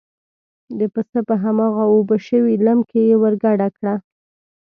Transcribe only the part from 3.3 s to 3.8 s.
ګډه